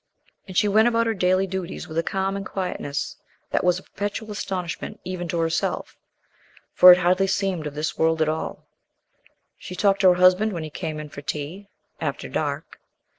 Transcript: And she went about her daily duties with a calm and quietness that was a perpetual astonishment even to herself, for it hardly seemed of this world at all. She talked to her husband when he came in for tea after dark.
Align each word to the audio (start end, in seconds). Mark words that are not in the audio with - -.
And 0.47 0.57
she 0.57 0.67
went 0.67 0.87
about 0.87 1.05
her 1.05 1.13
daily 1.13 1.45
duties 1.45 1.87
with 1.87 1.95
a 1.95 2.01
calm 2.01 2.35
and 2.35 2.43
quietness 2.43 3.17
that 3.51 3.63
was 3.63 3.77
a 3.77 3.83
perpetual 3.83 4.31
astonishment 4.31 4.99
even 5.03 5.27
to 5.27 5.37
herself, 5.37 5.95
for 6.73 6.91
it 6.91 6.97
hardly 6.97 7.27
seemed 7.27 7.67
of 7.67 7.75
this 7.75 7.99
world 7.99 8.19
at 8.19 8.27
all. 8.27 8.65
She 9.59 9.75
talked 9.75 10.01
to 10.01 10.09
her 10.09 10.15
husband 10.15 10.53
when 10.53 10.63
he 10.63 10.71
came 10.71 10.99
in 10.99 11.09
for 11.09 11.21
tea 11.21 11.69
after 11.99 12.27
dark. 12.27 12.79